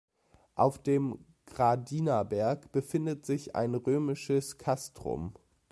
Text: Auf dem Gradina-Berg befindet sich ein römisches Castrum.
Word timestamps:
Auf 0.55 0.81
dem 0.81 1.23
Gradina-Berg 1.45 2.71
befindet 2.71 3.23
sich 3.27 3.55
ein 3.55 3.75
römisches 3.75 4.57
Castrum. 4.57 5.35